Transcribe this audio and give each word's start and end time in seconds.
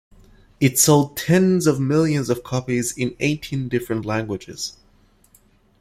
It 0.59 0.79
sold 0.79 1.15
tens 1.15 1.67
of 1.67 1.79
millions 1.79 2.31
of 2.31 2.41
copies 2.43 2.91
in 2.97 3.15
eighteen 3.19 3.69
different 3.69 4.03
languages. 4.03 4.77